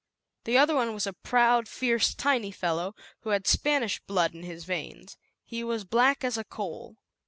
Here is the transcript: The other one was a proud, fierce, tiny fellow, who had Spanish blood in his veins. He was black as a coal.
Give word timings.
The 0.45 0.57
other 0.57 0.73
one 0.73 0.95
was 0.95 1.05
a 1.05 1.13
proud, 1.13 1.67
fierce, 1.67 2.15
tiny 2.15 2.49
fellow, 2.49 2.95
who 3.19 3.29
had 3.29 3.45
Spanish 3.45 3.99
blood 3.99 4.33
in 4.33 4.41
his 4.41 4.63
veins. 4.65 5.15
He 5.43 5.63
was 5.63 5.83
black 5.83 6.23
as 6.23 6.39
a 6.39 6.43
coal. 6.43 6.97